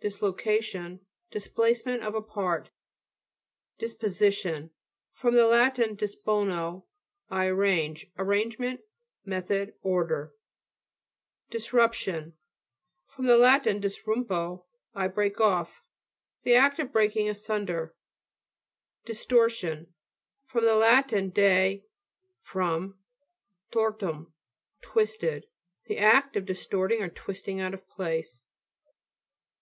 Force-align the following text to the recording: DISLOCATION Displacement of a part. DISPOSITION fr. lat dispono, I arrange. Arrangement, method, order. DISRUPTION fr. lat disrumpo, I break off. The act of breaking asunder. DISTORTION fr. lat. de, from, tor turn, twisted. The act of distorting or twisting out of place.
DISLOCATION 0.00 1.00
Displacement 1.32 2.04
of 2.04 2.14
a 2.14 2.22
part. 2.22 2.70
DISPOSITION 3.78 4.70
fr. 5.12 5.28
lat 5.30 5.74
dispono, 5.74 6.84
I 7.28 7.46
arrange. 7.46 8.06
Arrangement, 8.16 8.82
method, 9.24 9.74
order. 9.82 10.34
DISRUPTION 11.50 12.34
fr. 13.08 13.22
lat 13.24 13.64
disrumpo, 13.64 14.66
I 14.94 15.08
break 15.08 15.40
off. 15.40 15.82
The 16.44 16.54
act 16.54 16.78
of 16.78 16.92
breaking 16.92 17.28
asunder. 17.28 17.96
DISTORTION 19.04 19.92
fr. 20.46 20.60
lat. 20.60 21.08
de, 21.08 21.82
from, 22.44 22.98
tor 23.72 23.96
turn, 23.98 24.28
twisted. 24.80 25.46
The 25.86 25.98
act 25.98 26.36
of 26.36 26.46
distorting 26.46 27.02
or 27.02 27.08
twisting 27.08 27.60
out 27.60 27.74
of 27.74 27.88
place. 27.88 28.42